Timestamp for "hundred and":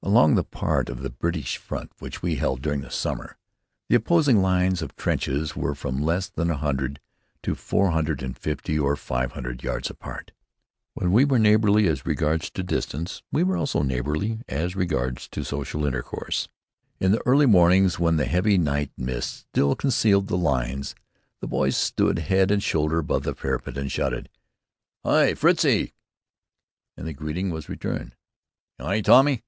7.90-8.38